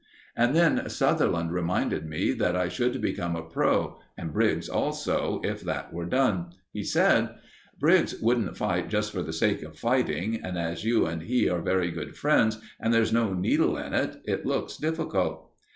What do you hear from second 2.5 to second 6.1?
I should become a "pro," and Briggs also, if that were